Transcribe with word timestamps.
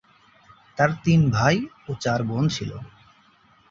তার 0.77 0.91
তিন 1.03 1.21
ভাই 1.35 1.55
ও 1.87 1.91
চার 2.03 2.19
বোন 2.23 2.43
ছিল। 2.47 2.71